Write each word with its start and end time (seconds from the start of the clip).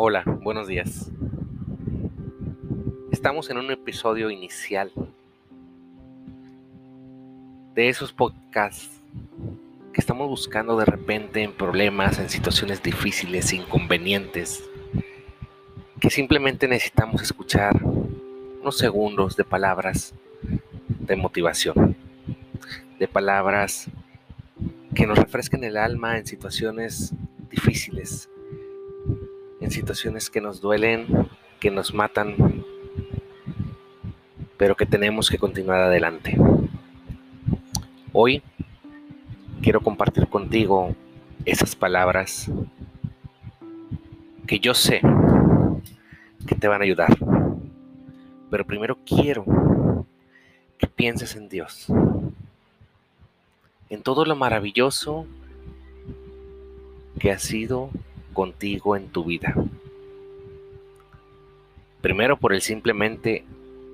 Hola, 0.00 0.22
buenos 0.44 0.68
días. 0.68 1.10
Estamos 3.10 3.50
en 3.50 3.58
un 3.58 3.72
episodio 3.72 4.30
inicial 4.30 4.92
de 7.74 7.88
esos 7.88 8.12
podcasts 8.12 9.00
que 9.92 10.00
estamos 10.00 10.28
buscando 10.28 10.76
de 10.76 10.84
repente 10.84 11.42
en 11.42 11.52
problemas, 11.52 12.20
en 12.20 12.30
situaciones 12.30 12.80
difíciles, 12.80 13.52
inconvenientes, 13.52 14.62
que 15.98 16.10
simplemente 16.10 16.68
necesitamos 16.68 17.20
escuchar 17.20 17.82
unos 17.82 18.78
segundos 18.78 19.34
de 19.34 19.42
palabras 19.42 20.14
de 21.00 21.16
motivación, 21.16 21.96
de 23.00 23.08
palabras 23.08 23.88
que 24.94 25.08
nos 25.08 25.18
refresquen 25.18 25.64
el 25.64 25.76
alma 25.76 26.18
en 26.18 26.24
situaciones 26.24 27.12
difíciles, 27.50 28.30
situaciones 29.70 30.30
que 30.30 30.40
nos 30.40 30.60
duelen, 30.60 31.28
que 31.60 31.70
nos 31.70 31.94
matan, 31.94 32.64
pero 34.56 34.76
que 34.76 34.86
tenemos 34.86 35.30
que 35.30 35.38
continuar 35.38 35.80
adelante. 35.80 36.36
Hoy 38.12 38.42
quiero 39.62 39.80
compartir 39.80 40.28
contigo 40.28 40.94
esas 41.44 41.76
palabras 41.76 42.50
que 44.46 44.58
yo 44.58 44.74
sé 44.74 45.00
que 46.46 46.54
te 46.54 46.68
van 46.68 46.80
a 46.80 46.84
ayudar. 46.84 47.16
Pero 48.50 48.66
primero 48.66 48.98
quiero 49.04 49.44
que 50.78 50.86
pienses 50.86 51.36
en 51.36 51.48
Dios, 51.48 51.86
en 53.90 54.02
todo 54.02 54.24
lo 54.24 54.34
maravilloso 54.34 55.26
que 57.18 57.30
ha 57.30 57.38
sido 57.38 57.90
contigo 58.38 58.94
en 58.94 59.08
tu 59.08 59.24
vida. 59.24 59.52
Primero 62.00 62.36
por 62.36 62.52
el 62.54 62.62
simplemente 62.62 63.44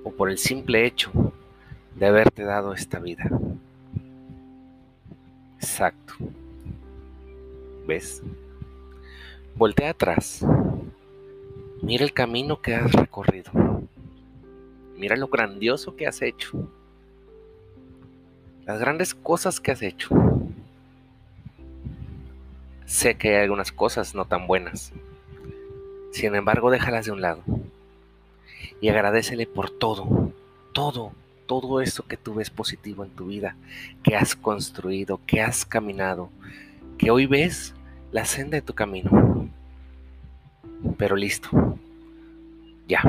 o 0.03 0.11
por 0.11 0.29
el 0.29 0.37
simple 0.37 0.85
hecho 0.85 1.11
de 1.95 2.05
haberte 2.05 2.43
dado 2.43 2.71
esta 2.71 2.99
vida. 2.99 3.27
Exacto. 5.55 6.13
¿Ves? 7.87 8.21
Voltea 9.55 9.89
atrás. 9.89 10.45
Mira 11.81 12.03
el 12.03 12.13
camino 12.13 12.61
que 12.61 12.75
has 12.75 12.91
recorrido. 12.91 13.51
Mira 14.95 15.15
lo 15.15 15.27
grandioso 15.27 15.95
que 15.95 16.05
has 16.05 16.21
hecho. 16.21 16.69
Las 18.67 18.79
grandes 18.79 19.15
cosas 19.15 19.59
que 19.59 19.71
has 19.71 19.81
hecho. 19.81 20.34
Sé 23.05 23.13
que 23.13 23.35
hay 23.35 23.43
algunas 23.43 23.71
cosas 23.71 24.15
no 24.15 24.25
tan 24.25 24.47
buenas. 24.47 24.91
Sin 26.11 26.33
embargo, 26.33 26.71
déjalas 26.71 27.05
de 27.05 27.11
un 27.11 27.21
lado. 27.21 27.43
Y 28.81 28.89
agradecele 28.89 29.45
por 29.45 29.69
todo, 29.69 30.31
todo, 30.73 31.11
todo 31.45 31.81
eso 31.81 32.07
que 32.07 32.17
tú 32.17 32.33
ves 32.33 32.49
positivo 32.49 33.03
en 33.03 33.11
tu 33.11 33.27
vida, 33.27 33.57
que 34.01 34.15
has 34.15 34.35
construido, 34.35 35.19
que 35.27 35.39
has 35.39 35.65
caminado, 35.65 36.31
que 36.97 37.11
hoy 37.11 37.27
ves 37.27 37.75
la 38.11 38.25
senda 38.25 38.55
de 38.55 38.63
tu 38.63 38.73
camino. 38.73 39.51
Pero 40.97 41.15
listo. 41.15 41.77
Ya. 42.87 43.03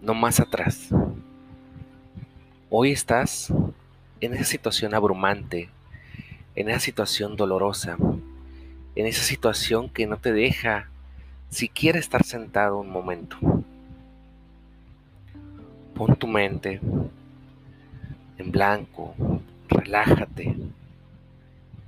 No 0.00 0.14
más 0.14 0.40
atrás. 0.40 0.88
Hoy 2.70 2.92
estás 2.92 3.52
en 4.22 4.32
esa 4.32 4.44
situación 4.44 4.94
abrumante, 4.94 5.68
en 6.54 6.70
esa 6.70 6.80
situación 6.80 7.36
dolorosa, 7.36 7.98
en 8.96 9.06
esa 9.06 9.22
situación 9.22 9.90
que 9.90 10.06
no 10.06 10.16
te 10.16 10.32
deja 10.32 10.88
siquiera 11.50 11.98
estar 11.98 12.24
sentado 12.24 12.80
un 12.80 12.90
momento. 12.90 13.36
Pon 15.94 16.16
tu 16.16 16.26
mente 16.26 16.80
en 18.38 18.50
blanco, 18.50 19.14
relájate, 19.68 20.56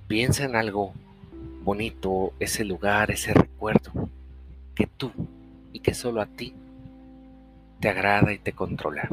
piensa 0.07 0.45
en 0.45 0.57
algo 0.57 0.93
bonito, 1.65 2.33
ese 2.41 2.65
lugar, 2.65 3.11
ese 3.11 3.35
recuerdo 3.35 4.09
que 4.75 4.87
tú 4.87 5.11
y 5.73 5.81
que 5.81 5.95
solo 5.95 6.21
a 6.21 6.27
ti 6.27 6.55
te 7.81 7.89
agrada 7.89 8.33
y 8.33 8.39
te 8.39 8.53
controla. 8.53 9.09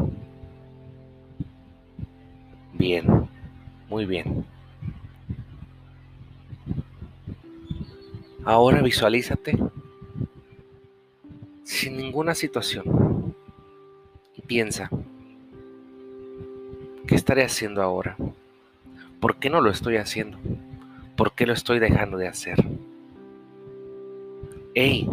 Bien, 2.73 3.05
muy 3.89 4.05
bien. 4.05 4.45
Ahora 8.45 8.83
visualízate 8.83 9.57
sin 11.63 11.97
ninguna 11.97 12.35
situación 12.35 13.33
y 14.35 14.41
piensa, 14.43 14.87
¿qué 17.07 17.15
estaré 17.15 17.43
haciendo 17.43 17.81
ahora? 17.81 18.15
¿Por 19.19 19.37
qué 19.37 19.49
no 19.49 19.61
lo 19.61 19.71
estoy 19.71 19.97
haciendo? 19.97 20.37
¿Por 21.17 21.31
qué 21.31 21.47
lo 21.47 21.53
estoy 21.53 21.79
dejando 21.79 22.17
de 22.17 22.27
hacer? 22.27 22.63
¡Ey! 24.75 25.09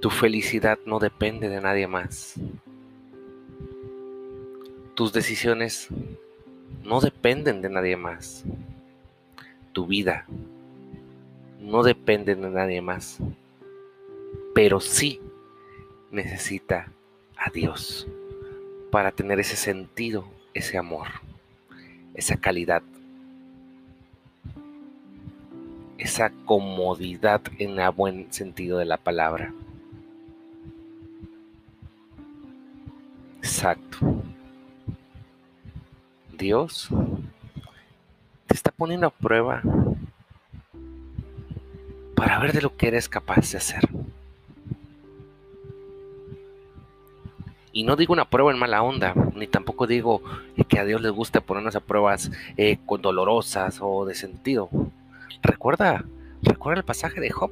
Tu 0.00 0.10
felicidad 0.10 0.80
no 0.84 0.98
depende 0.98 1.48
de 1.48 1.60
nadie 1.60 1.86
más. 1.86 2.34
Tus 4.94 5.12
decisiones 5.12 5.86
no 6.82 7.00
dependen 7.00 7.62
de 7.62 7.70
nadie 7.70 7.96
más. 7.96 8.42
Tu 9.72 9.86
vida 9.86 10.26
no 11.62 11.84
depende 11.84 12.34
de 12.34 12.50
nadie 12.50 12.82
más, 12.82 13.18
pero 14.52 14.80
sí 14.80 15.20
necesita 16.10 16.92
a 17.36 17.50
Dios 17.50 18.06
para 18.90 19.12
tener 19.12 19.38
ese 19.38 19.56
sentido, 19.56 20.26
ese 20.54 20.76
amor, 20.76 21.06
esa 22.14 22.36
calidad, 22.36 22.82
esa 25.98 26.30
comodidad 26.44 27.40
en 27.58 27.78
el 27.78 27.90
buen 27.92 28.32
sentido 28.32 28.78
de 28.78 28.84
la 28.84 28.96
palabra. 28.96 29.54
Exacto. 33.38 33.98
Dios 36.36 36.88
te 38.48 38.54
está 38.54 38.72
poniendo 38.72 39.06
a 39.06 39.10
prueba 39.10 39.62
para 42.22 42.38
ver 42.38 42.52
de 42.52 42.62
lo 42.62 42.76
que 42.76 42.86
eres 42.86 43.08
capaz 43.08 43.50
de 43.50 43.58
hacer. 43.58 43.82
Y 47.72 47.82
no 47.82 47.96
digo 47.96 48.12
una 48.12 48.30
prueba 48.30 48.52
en 48.52 48.60
mala 48.60 48.80
onda, 48.80 49.12
ni 49.34 49.48
tampoco 49.48 49.88
digo 49.88 50.22
que 50.68 50.78
a 50.78 50.84
Dios 50.84 51.02
le 51.02 51.10
guste 51.10 51.40
ponernos 51.40 51.74
a 51.74 51.80
pruebas 51.80 52.30
eh, 52.56 52.78
dolorosas 53.00 53.80
o 53.80 54.04
de 54.04 54.14
sentido. 54.14 54.70
Recuerda, 55.42 56.04
recuerda 56.42 56.78
el 56.78 56.84
pasaje 56.84 57.20
de 57.20 57.30
Job, 57.30 57.50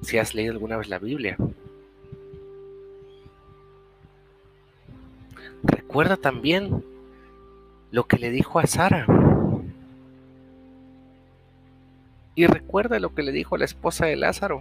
si 0.00 0.16
has 0.16 0.34
leído 0.34 0.54
alguna 0.54 0.78
vez 0.78 0.88
la 0.88 0.98
Biblia. 0.98 1.36
Recuerda 5.62 6.16
también 6.16 6.82
lo 7.90 8.04
que 8.04 8.16
le 8.16 8.30
dijo 8.30 8.60
a 8.60 8.66
Sara. 8.66 9.21
Y 12.34 12.46
recuerda 12.46 12.98
lo 12.98 13.14
que 13.14 13.22
le 13.22 13.32
dijo 13.32 13.56
la 13.56 13.64
esposa 13.64 14.06
de 14.06 14.16
Lázaro, 14.16 14.60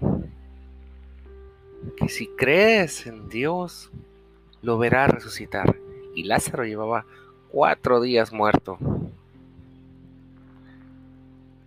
que 1.97 2.09
si 2.09 2.27
crees 2.27 3.07
en 3.07 3.29
Dios, 3.29 3.91
lo 4.61 4.77
verá 4.77 5.07
resucitar. 5.07 5.77
Y 6.13 6.23
Lázaro 6.23 6.65
llevaba 6.65 7.05
cuatro 7.51 8.01
días 8.01 8.33
muerto. 8.33 8.77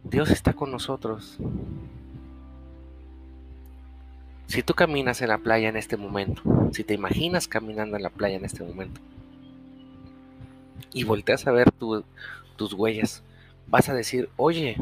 Dios 0.04 0.30
está 0.30 0.52
con 0.52 0.70
nosotros. 0.70 1.38
Si 4.46 4.62
tú 4.62 4.74
caminas 4.74 5.22
en 5.22 5.28
la 5.28 5.38
playa 5.38 5.68
en 5.68 5.76
este 5.76 5.96
momento, 5.96 6.42
si 6.72 6.84
te 6.84 6.94
imaginas 6.94 7.48
caminando 7.48 7.96
en 7.96 8.02
la 8.02 8.10
playa 8.10 8.36
en 8.36 8.44
este 8.44 8.62
momento, 8.62 9.00
y 10.92 11.04
volteas 11.04 11.46
a 11.46 11.52
ver 11.52 11.72
tus 11.72 12.72
huellas, 12.74 13.22
vas 13.66 13.88
a 13.88 13.94
decir, 13.94 14.28
oye, 14.36 14.76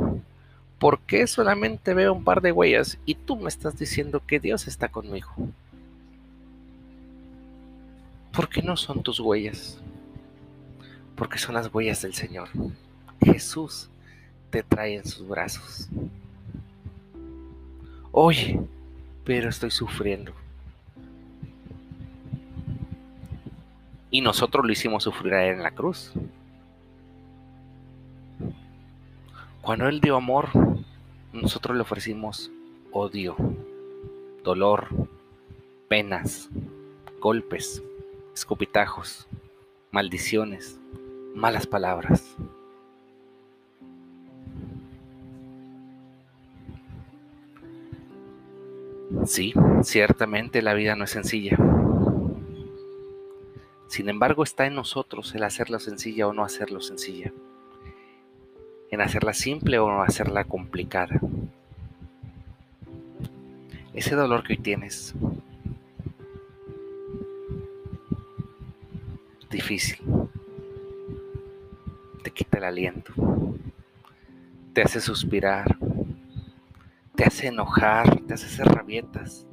¿por 0.82 0.98
qué 0.98 1.28
solamente 1.28 1.94
veo 1.94 2.12
un 2.12 2.24
par 2.24 2.40
de 2.40 2.50
huellas 2.50 2.98
y 3.06 3.14
tú 3.14 3.36
me 3.36 3.48
estás 3.48 3.78
diciendo 3.78 4.20
que 4.26 4.40
Dios 4.40 4.66
está 4.66 4.88
conmigo? 4.88 5.30
¿Por 8.32 8.48
qué 8.48 8.62
no 8.62 8.76
son 8.76 9.00
tus 9.00 9.20
huellas? 9.20 9.78
Porque 11.14 11.38
son 11.38 11.54
las 11.54 11.72
huellas 11.72 12.02
del 12.02 12.14
Señor. 12.14 12.48
Jesús 13.24 13.90
te 14.50 14.64
trae 14.64 14.96
en 14.96 15.06
sus 15.06 15.28
brazos. 15.28 15.88
Oye, 18.10 18.60
pero 19.24 19.50
estoy 19.50 19.70
sufriendo. 19.70 20.32
Y 24.10 24.20
nosotros 24.20 24.66
lo 24.66 24.72
hicimos 24.72 25.04
sufrir 25.04 25.34
a 25.34 25.46
Él 25.46 25.58
en 25.58 25.62
la 25.62 25.70
cruz. 25.70 26.12
Cuando 29.62 29.86
Él 29.86 30.00
dio 30.00 30.16
amor, 30.16 30.48
nosotros 31.32 31.76
le 31.76 31.82
ofrecimos 31.82 32.50
odio, 32.90 33.36
dolor, 34.42 34.88
penas, 35.88 36.50
golpes, 37.20 37.80
escupitajos, 38.34 39.28
maldiciones, 39.92 40.80
malas 41.36 41.68
palabras. 41.68 42.36
Sí, 49.26 49.54
ciertamente 49.84 50.60
la 50.60 50.74
vida 50.74 50.96
no 50.96 51.04
es 51.04 51.10
sencilla. 51.10 51.56
Sin 53.86 54.08
embargo, 54.08 54.42
está 54.42 54.66
en 54.66 54.74
nosotros 54.74 55.32
el 55.36 55.44
hacerla 55.44 55.78
sencilla 55.78 56.26
o 56.26 56.32
no 56.32 56.42
hacerlo 56.42 56.80
sencilla. 56.80 57.32
En 58.92 59.00
hacerla 59.00 59.32
simple 59.32 59.78
o 59.78 60.02
hacerla 60.02 60.44
complicada. 60.44 61.18
Ese 63.94 64.14
dolor 64.14 64.44
que 64.44 64.52
hoy 64.52 64.58
tienes, 64.58 65.14
difícil, 69.50 69.98
te 72.22 72.30
quita 72.32 72.58
el 72.58 72.64
aliento, 72.64 73.14
te 74.74 74.82
hace 74.82 75.00
suspirar, 75.00 75.78
te 77.14 77.24
hace 77.24 77.46
enojar, 77.46 78.20
te 78.26 78.34
hace 78.34 78.44
hacer 78.44 78.66
rabietas. 78.66 79.46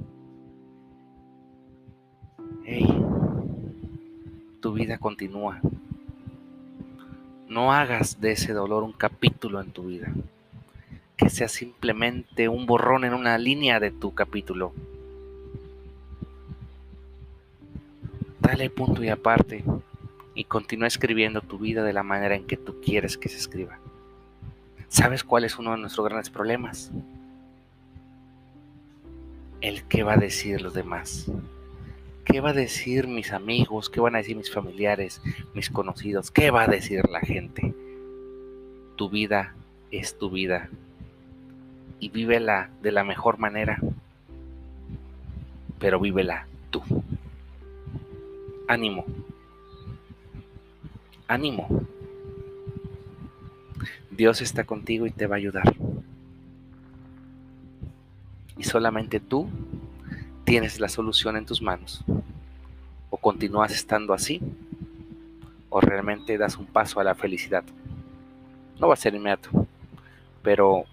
Hey, 2.65 2.87
tu 4.59 4.73
vida 4.73 4.97
continúa. 4.97 5.61
No 7.49 7.73
hagas 7.73 8.21
de 8.21 8.31
ese 8.31 8.53
dolor 8.53 8.83
un 8.83 8.93
capítulo 8.93 9.59
en 9.59 9.71
tu 9.71 9.87
vida. 9.87 10.07
Que 11.17 11.29
sea 11.29 11.49
simplemente 11.49 12.47
un 12.47 12.65
borrón 12.65 13.03
en 13.03 13.13
una 13.13 13.37
línea 13.37 13.81
de 13.81 13.91
tu 13.91 14.13
capítulo. 14.13 14.71
Dale 18.39 18.69
punto 18.69 19.03
y 19.03 19.09
aparte 19.09 19.65
y 20.33 20.45
continúa 20.45 20.87
escribiendo 20.87 21.41
tu 21.41 21.57
vida 21.57 21.83
de 21.83 21.91
la 21.91 22.03
manera 22.03 22.35
en 22.35 22.47
que 22.47 22.55
tú 22.55 22.79
quieres 22.81 23.17
que 23.17 23.27
se 23.27 23.37
escriba. 23.37 23.77
¿Sabes 24.87 25.25
cuál 25.25 25.43
es 25.43 25.59
uno 25.59 25.71
de 25.71 25.77
nuestros 25.79 26.07
grandes 26.07 26.29
problemas? 26.29 26.89
el 29.61 29.83
qué 29.83 30.03
va 30.03 30.13
a 30.13 30.17
decir 30.17 30.61
los 30.61 30.73
demás. 30.73 31.25
¿Qué 32.25 32.41
va 32.41 32.49
a 32.49 32.53
decir 32.53 33.07
mis 33.07 33.31
amigos? 33.31 33.89
¿Qué 33.89 33.99
van 33.99 34.15
a 34.15 34.19
decir 34.19 34.35
mis 34.35 34.51
familiares, 34.51 35.21
mis 35.53 35.69
conocidos? 35.69 36.31
¿Qué 36.31 36.51
va 36.51 36.63
a 36.63 36.67
decir 36.67 37.09
la 37.09 37.21
gente? 37.21 37.73
Tu 38.95 39.09
vida 39.09 39.55
es 39.91 40.17
tu 40.17 40.29
vida 40.29 40.69
y 41.99 42.09
vívela 42.09 42.69
de 42.81 42.91
la 42.91 43.03
mejor 43.03 43.39
manera, 43.39 43.79
pero 45.79 45.99
vívela 45.99 46.47
tú. 46.69 46.81
Ánimo. 48.67 49.05
Ánimo. 51.27 51.67
Dios 54.11 54.41
está 54.41 54.65
contigo 54.65 55.07
y 55.07 55.11
te 55.11 55.27
va 55.27 55.35
a 55.35 55.37
ayudar 55.37 55.75
y 58.59 58.63
solamente 58.65 59.19
tú 59.19 59.47
tienes 60.49 60.79
la 60.79 60.89
solución 60.89 61.37
en 61.37 61.45
tus 61.45 61.61
manos. 61.61 62.03
O 63.11 63.17
continúas 63.17 63.71
estando 63.71 64.15
así, 64.15 64.41
o 65.69 65.79
realmente 65.79 66.39
das 66.39 66.57
un 66.57 66.65
paso 66.65 66.99
a 66.99 67.03
la 67.03 67.13
felicidad. 67.13 67.63
No 68.79 68.87
va 68.87 68.95
a 68.95 68.97
ser 68.97 69.13
inmediato, 69.13 69.51
pero 70.41 70.85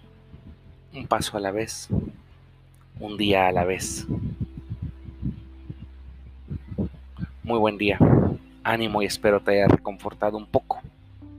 un 0.93 1.07
paso 1.07 1.37
a 1.37 1.39
la 1.39 1.49
vez, 1.49 1.89
un 2.99 3.17
día 3.17 3.47
a 3.47 3.51
la 3.51 3.65
vez. 3.65 4.05
Muy 7.41 7.57
buen 7.57 7.79
día, 7.79 7.97
ánimo 8.63 9.01
y 9.01 9.07
espero 9.07 9.39
te 9.39 9.53
haya 9.53 9.67
reconfortado 9.67 10.37
un 10.37 10.45
poco, 10.45 10.81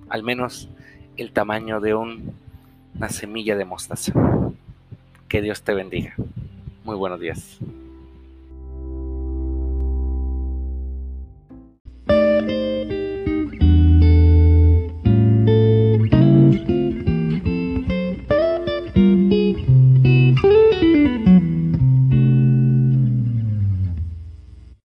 al 0.08 0.24
menos 0.24 0.68
el 1.16 1.30
tamaño 1.30 1.78
de 1.78 1.94
una 1.94 3.08
semilla 3.10 3.54
de 3.54 3.64
mostaza. 3.64 4.12
Que 5.28 5.40
Dios 5.40 5.62
te 5.62 5.72
bendiga. 5.72 6.16
Muy 6.82 6.96
buenos 6.96 7.20
días. 7.20 7.60